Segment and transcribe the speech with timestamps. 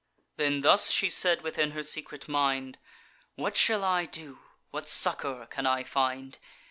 [0.37, 2.79] Then thus she said within her secret mind:
[3.35, 4.39] "What shall I do?
[4.71, 6.39] what succour can I find?